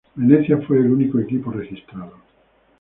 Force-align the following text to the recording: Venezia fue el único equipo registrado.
Venezia 0.15 0.57
fue 0.65 0.79
el 0.79 0.89
único 0.89 1.19
equipo 1.19 1.51
registrado. 1.51 2.13